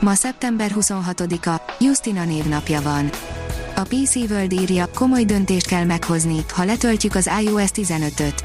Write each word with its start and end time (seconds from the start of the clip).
Ma 0.00 0.14
szeptember 0.14 0.70
26-a, 0.74 1.60
Justina 1.80 2.24
névnapja 2.24 2.82
van. 2.82 3.10
A 3.76 3.82
PC 3.82 4.14
World 4.14 4.52
írja, 4.52 4.86
komoly 4.94 5.24
döntést 5.24 5.66
kell 5.66 5.84
meghozni, 5.84 6.44
ha 6.54 6.64
letöltjük 6.64 7.14
az 7.14 7.30
iOS 7.42 7.70
15-öt. 7.74 8.44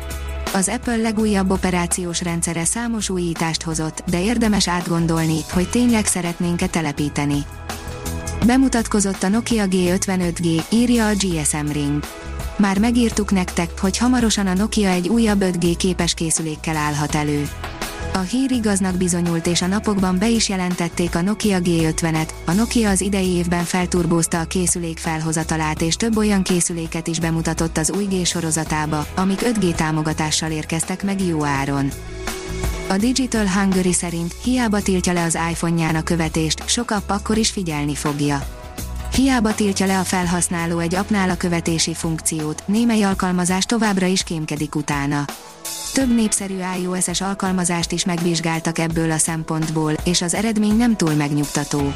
Az 0.54 0.68
Apple 0.68 0.96
legújabb 0.96 1.52
operációs 1.52 2.22
rendszere 2.22 2.66
számos 2.66 3.10
újítást 3.10 3.62
hozott, 3.62 4.04
de 4.10 4.24
érdemes 4.24 4.68
átgondolni, 4.68 5.38
hogy 5.52 5.70
tényleg 5.70 6.06
szeretnénk-e 6.06 6.68
telepíteni. 6.68 7.46
Bemutatkozott 8.46 9.24
a 9.24 9.28
Nokia 9.28 9.66
G55G, 9.70 10.64
írja 10.70 11.08
a 11.08 11.14
GSM 11.14 11.72
Ring. 11.72 12.04
Már 12.58 12.80
megírtuk 12.80 13.32
nektek, 13.32 13.80
hogy 13.80 13.98
hamarosan 13.98 14.48
a 14.48 14.54
Nokia 14.54 14.90
egy 14.90 15.08
újabb 15.08 15.44
5G 15.44 15.74
képes 15.78 16.14
készülékkel 16.14 16.78
állhat 16.78 17.16
elő. 17.16 17.50
A 18.14 18.20
hír 18.20 18.52
igaznak 18.52 18.96
bizonyult 18.96 19.48
és 19.48 19.62
a 19.62 19.68
napokban 19.68 20.18
be 20.18 20.30
is 20.30 20.50
jelentették 20.50 21.16
a 21.16 21.22
Nokia 21.22 21.60
G50-et. 21.64 22.30
A 22.46 22.52
Nokia 22.52 22.90
az 22.90 23.02
idei 23.02 23.28
évben 23.28 23.64
felturbózta 23.64 24.40
a 24.40 24.46
készülék 24.46 24.98
felhozatalát 24.98 25.82
és 25.82 25.96
több 25.96 26.18
olyan 26.18 26.44
készüléket 26.44 27.08
is 27.08 27.20
bemutatott 27.20 27.78
az 27.78 27.92
új 27.92 28.06
G 28.06 28.26
sorozatába, 28.26 29.08
amik 29.16 29.40
5G 29.42 29.76
támogatással 29.76 30.52
érkeztek 30.52 31.04
meg 31.04 31.22
jó 31.22 31.46
áron. 31.46 31.92
A 32.90 32.98
Digital 32.98 33.48
Hungary 33.48 33.94
szerint 33.94 34.36
hiába 34.44 34.82
tiltja 34.82 35.14
le 35.14 35.24
az 35.24 35.38
iPhone-ján 35.52 35.96
a 35.96 36.04
követést, 36.04 36.70
sok 36.70 36.92
app 36.92 37.10
akkor 37.10 37.38
is 37.38 37.50
figyelni 37.50 37.96
fogja. 37.96 38.61
Hiába 39.16 39.56
tiltja 39.56 39.86
le 39.86 40.00
a 40.00 40.04
felhasználó 40.04 40.80
egy 40.80 40.96
appnál 40.96 41.30
a 41.30 41.36
követési 41.38 41.94
funkciót, 41.94 42.64
némely 42.66 43.04
alkalmazás 43.04 43.66
továbbra 43.66 44.06
is 44.06 44.24
kémkedik 44.24 44.76
utána. 44.76 45.26
Több 45.94 46.16
népszerű 46.16 46.58
iOS-es 46.82 47.22
alkalmazást 47.22 47.92
is 47.92 48.06
megvizsgáltak 48.06 48.80
ebből 48.80 49.12
a 49.12 49.18
szempontból, 49.18 49.94
és 50.04 50.22
az 50.22 50.34
eredmény 50.34 50.78
nem 50.78 50.96
túl 50.96 51.14
megnyugtató. 51.14 51.94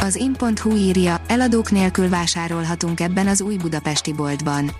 Az 0.00 0.16
in.hu 0.16 0.76
írja, 0.76 1.20
eladók 1.26 1.70
nélkül 1.70 2.08
vásárolhatunk 2.08 3.00
ebben 3.00 3.26
az 3.28 3.40
új 3.40 3.56
budapesti 3.56 4.12
boltban. 4.12 4.70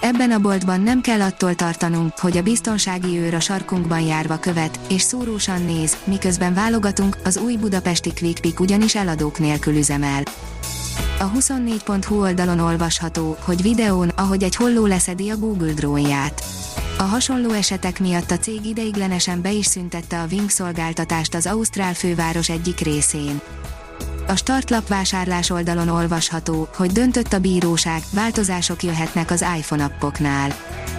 Ebben 0.00 0.30
a 0.30 0.38
boltban 0.38 0.80
nem 0.80 1.00
kell 1.00 1.20
attól 1.20 1.54
tartanunk, 1.54 2.18
hogy 2.18 2.36
a 2.36 2.42
biztonsági 2.42 3.18
őr 3.18 3.34
a 3.34 3.40
sarkunkban 3.40 4.00
járva 4.00 4.38
követ, 4.38 4.80
és 4.88 5.02
szórósan 5.02 5.62
néz, 5.62 5.96
miközben 6.04 6.54
válogatunk, 6.54 7.16
az 7.24 7.36
új 7.36 7.56
budapesti 7.56 8.12
Quick 8.12 8.60
ugyanis 8.60 8.94
eladók 8.94 9.38
nélkül 9.38 9.76
üzemel. 9.76 10.22
A 11.18 11.30
24.hu 11.30 12.20
oldalon 12.20 12.58
olvasható, 12.58 13.36
hogy 13.40 13.62
videón, 13.62 14.08
ahogy 14.08 14.42
egy 14.42 14.56
holló 14.56 14.86
leszedi 14.86 15.30
a 15.30 15.36
Google 15.36 15.72
drónját. 15.72 16.44
A 16.98 17.02
hasonló 17.02 17.50
esetek 17.50 18.00
miatt 18.00 18.30
a 18.30 18.38
cég 18.38 18.64
ideiglenesen 18.64 19.42
be 19.42 19.52
is 19.52 19.66
szüntette 19.66 20.20
a 20.20 20.26
Wing 20.30 20.50
szolgáltatást 20.50 21.34
az 21.34 21.46
Ausztrál 21.46 21.94
főváros 21.94 22.48
egyik 22.48 22.80
részén. 22.80 23.40
A 24.26 24.36
startlap 24.36 24.88
vásárlás 24.88 25.50
oldalon 25.50 25.88
olvasható, 25.88 26.68
hogy 26.74 26.90
döntött 26.90 27.32
a 27.32 27.38
bíróság, 27.38 28.02
változások 28.10 28.82
jöhetnek 28.82 29.30
az 29.30 29.44
iPhone 29.58 29.84
appoknál. 29.84 30.50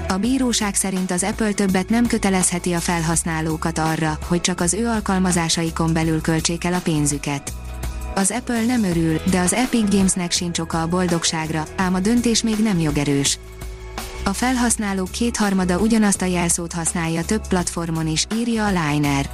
A 0.07 0.17
bíróság 0.17 0.75
szerint 0.75 1.11
az 1.11 1.23
Apple 1.23 1.51
többet 1.51 1.89
nem 1.89 2.07
kötelezheti 2.07 2.73
a 2.73 2.79
felhasználókat 2.79 3.77
arra, 3.77 4.17
hogy 4.27 4.41
csak 4.41 4.61
az 4.61 4.73
ő 4.73 4.87
alkalmazásaikon 4.87 5.93
belül 5.93 6.21
költsék 6.21 6.63
el 6.63 6.73
a 6.73 6.81
pénzüket. 6.83 7.53
Az 8.17 8.31
Apple 8.31 8.65
nem 8.65 8.83
örül, 8.83 9.19
de 9.29 9.39
az 9.39 9.53
Epic 9.53 9.89
Gamesnek 9.91 10.31
sincs 10.31 10.59
oka 10.59 10.81
a 10.81 10.87
boldogságra, 10.87 11.65
ám 11.75 11.93
a 11.93 11.99
döntés 11.99 12.43
még 12.43 12.55
nem 12.57 12.79
jogerős. 12.79 13.39
A 14.23 14.33
felhasználók 14.33 15.11
kétharmada 15.11 15.79
ugyanazt 15.79 16.21
a 16.21 16.25
jelszót 16.25 16.73
használja 16.73 17.25
több 17.25 17.47
platformon 17.47 18.07
is, 18.07 18.25
írja 18.35 18.65
a 18.65 18.67
Liner. 18.67 19.29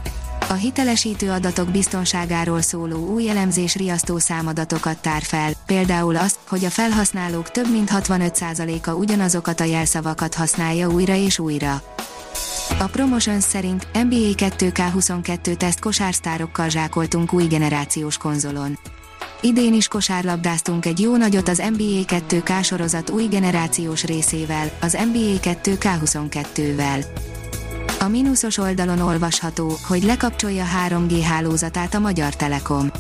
A 0.49 0.53
hitelesítő 0.53 1.31
adatok 1.31 1.71
biztonságáról 1.71 2.61
szóló 2.61 3.07
új 3.07 3.29
elemzés 3.29 3.75
riasztó 3.75 4.17
számadatokat 4.17 4.97
tár 4.97 5.21
fel, 5.21 5.51
például 5.65 6.15
azt, 6.15 6.39
hogy 6.47 6.65
a 6.65 6.69
felhasználók 6.69 7.51
több 7.51 7.71
mint 7.71 7.89
65%-a 7.93 8.91
ugyanazokat 8.91 9.59
a 9.59 9.63
jelszavakat 9.63 10.35
használja 10.35 10.89
újra 10.89 11.15
és 11.15 11.39
újra. 11.39 11.92
A 12.79 12.87
Promotions 12.87 13.43
szerint 13.43 13.87
NBA 13.93 14.31
2K22 14.35 15.55
teszt 15.55 15.79
kosársztárokkal 15.79 16.69
zsákoltunk 16.69 17.33
új 17.33 17.45
generációs 17.45 18.17
konzolon. 18.17 18.79
Idén 19.41 19.73
is 19.73 19.87
kosárlabdáztunk 19.87 20.85
egy 20.85 20.99
jó 20.99 21.17
nagyot 21.17 21.47
az 21.47 21.57
NBA 21.57 22.01
2K 22.29 22.63
sorozat 22.63 23.09
új 23.09 23.25
generációs 23.27 24.03
részével, 24.03 24.71
az 24.81 24.97
NBA 25.11 25.53
2K22-vel. 25.63 27.05
A 27.99 28.07
mínuszos 28.07 28.57
oldalon 28.57 28.99
olvasható, 28.99 29.77
hogy 29.87 30.03
lekapcsolja 30.03 30.65
3G 30.87 31.21
hálózatát 31.27 31.93
a 31.93 31.99
Magyar 31.99 32.35
Telekom. 32.35 32.91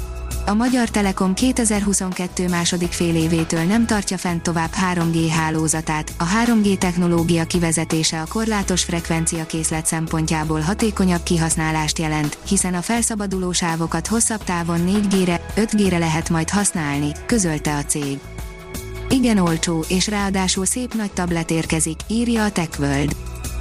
A 0.45 0.53
Magyar 0.53 0.89
Telekom 0.89 1.33
2022 1.33 2.49
második 2.49 2.91
fél 2.91 3.15
évétől 3.15 3.63
nem 3.63 3.85
tartja 3.85 4.17
fent 4.17 4.43
tovább 4.43 4.69
3G 4.93 5.27
hálózatát. 5.31 6.13
A 6.17 6.23
3G 6.23 6.77
technológia 6.77 7.45
kivezetése 7.45 8.21
a 8.21 8.25
korlátos 8.29 8.83
frekvencia 8.83 9.45
készlet 9.45 9.85
szempontjából 9.85 10.59
hatékonyabb 10.59 11.23
kihasználást 11.23 11.99
jelent, 11.99 12.37
hiszen 12.47 12.73
a 12.73 12.81
felszabaduló 12.81 13.51
sávokat 13.51 14.07
hosszabb 14.07 14.43
távon 14.43 14.79
4G-re, 14.87 15.45
5G-re 15.55 15.97
lehet 15.97 16.29
majd 16.29 16.49
használni, 16.49 17.11
közölte 17.25 17.75
a 17.75 17.83
cég. 17.83 18.19
Igen 19.09 19.37
olcsó, 19.37 19.85
és 19.87 20.07
ráadásul 20.07 20.65
szép 20.65 20.93
nagy 20.93 21.11
tablet 21.11 21.51
érkezik, 21.51 21.99
írja 22.07 22.43
a 22.43 22.51
TechWorld. 22.51 23.15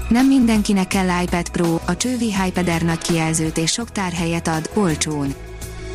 Nem 0.09 0.26
mindenkinek 0.26 0.87
kell 0.87 1.22
iPad 1.22 1.49
Pro, 1.49 1.78
a 1.87 1.97
csővi 1.97 2.34
Hypeder 2.34 2.82
nagy 2.82 2.99
kijelzőt 2.99 3.59
és 3.59 3.72
sok 3.72 3.93
tárhelyet 3.93 4.49
ad, 4.49 4.70
olcsón. 4.75 5.34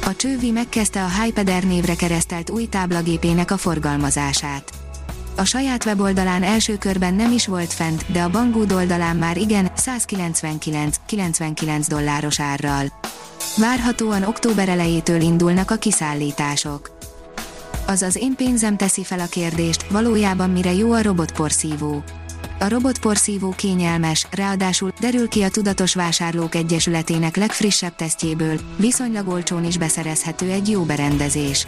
A 0.07 0.15
csővi 0.15 0.51
megkezdte 0.51 1.03
a 1.03 1.21
Hypeder 1.21 1.63
névre 1.63 1.95
keresztelt 1.95 2.49
új 2.49 2.65
táblagépének 2.65 3.51
a 3.51 3.57
forgalmazását. 3.57 4.71
A 5.35 5.43
saját 5.43 5.85
weboldalán 5.85 6.43
első 6.43 6.77
körben 6.77 7.13
nem 7.13 7.31
is 7.31 7.47
volt 7.47 7.73
fent, 7.73 8.11
de 8.11 8.21
a 8.21 8.29
Banggood 8.29 8.71
oldalán 8.71 9.15
már 9.15 9.37
igen, 9.37 9.71
199,99 9.77 11.85
dolláros 11.87 12.39
árral. 12.39 12.85
Várhatóan 13.57 14.23
október 14.23 14.69
elejétől 14.69 15.21
indulnak 15.21 15.71
a 15.71 15.75
kiszállítások. 15.75 16.97
Azaz 17.87 18.15
én 18.15 18.35
pénzem 18.35 18.77
teszi 18.77 19.03
fel 19.03 19.19
a 19.19 19.27
kérdést, 19.27 19.89
valójában 19.89 20.49
mire 20.49 20.73
jó 20.73 20.91
a 20.91 21.01
robotporszívó. 21.01 22.03
A 22.59 22.67
robotporszívó 22.67 23.53
kényelmes, 23.57 24.27
ráadásul 24.31 24.91
derül 24.99 25.27
ki 25.27 25.41
a 25.41 25.49
Tudatos 25.49 25.93
Vásárlók 25.93 26.55
Egyesületének 26.55 27.35
legfrissebb 27.35 27.95
tesztjéből, 27.95 28.59
viszonylag 28.77 29.27
olcsón 29.27 29.65
is 29.65 29.77
beszerezhető 29.77 30.49
egy 30.49 30.69
jó 30.69 30.83
berendezés. 30.83 31.67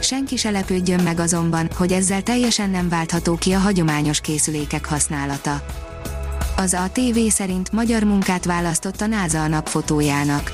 Senki 0.00 0.36
se 0.36 0.50
lepődjön 0.50 1.02
meg 1.02 1.20
azonban, 1.20 1.68
hogy 1.76 1.92
ezzel 1.92 2.22
teljesen 2.22 2.70
nem 2.70 2.88
váltható 2.88 3.34
ki 3.34 3.52
a 3.52 3.58
hagyományos 3.58 4.20
készülékek 4.20 4.86
használata. 4.86 5.64
Az 6.56 6.72
a 6.72 6.90
TV 6.92 7.18
szerint 7.28 7.72
magyar 7.72 8.02
munkát 8.02 8.44
választott 8.44 9.00
a 9.00 9.06
NASA 9.06 9.42
a 9.42 9.48
napfotójának. 9.48 10.52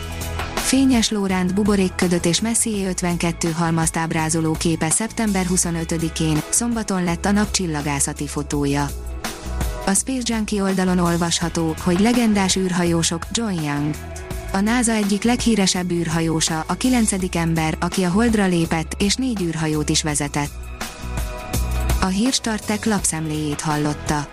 Fényes 0.55 1.11
Lóránt 1.11 1.55
buborékködött 1.55 2.25
és 2.25 2.41
Messier 2.41 2.89
52 2.89 3.51
halmazt 3.51 3.97
ábrázoló 3.97 4.53
képe 4.53 4.91
szeptember 4.91 5.47
25-én, 5.49 6.41
szombaton 6.49 7.05
lett 7.05 7.25
a 7.25 7.31
nap 7.31 7.51
csillagászati 7.51 8.27
fotója. 8.27 8.87
A 9.87 9.95
Space 9.95 10.35
Junkie 10.35 10.63
oldalon 10.63 10.99
olvasható, 10.99 11.75
hogy 11.81 12.01
legendás 12.01 12.57
űrhajósok 12.57 13.27
John 13.31 13.53
Young. 13.53 13.95
A 14.53 14.61
NASA 14.61 14.93
egyik 14.93 15.23
leghíresebb 15.23 15.91
űrhajósa, 15.91 16.65
a 16.67 16.75
kilencedik 16.75 17.37
ember, 17.37 17.77
aki 17.81 18.03
a 18.03 18.11
Holdra 18.11 18.47
lépett, 18.47 18.95
és 18.99 19.15
négy 19.15 19.43
űrhajót 19.43 19.89
is 19.89 20.03
vezetett. 20.03 20.51
A 22.01 22.07
Hírstartek 22.07 22.85
lapszemléjét 22.85 23.61
hallotta. 23.61 24.29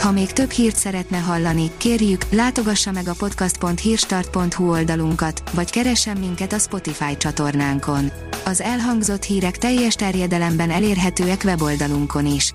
Ha 0.00 0.10
még 0.10 0.32
több 0.32 0.50
hírt 0.50 0.76
szeretne 0.76 1.18
hallani, 1.18 1.70
kérjük, 1.76 2.24
látogassa 2.30 2.92
meg 2.92 3.08
a 3.08 3.14
podcast.hírstart.hu 3.18 4.70
oldalunkat, 4.70 5.42
vagy 5.52 5.70
keressen 5.70 6.16
minket 6.16 6.52
a 6.52 6.58
Spotify 6.58 7.16
csatornánkon. 7.16 8.10
Az 8.44 8.60
elhangzott 8.60 9.22
hírek 9.22 9.58
teljes 9.58 9.94
terjedelemben 9.94 10.70
elérhetőek 10.70 11.42
weboldalunkon 11.44 12.26
is. 12.26 12.54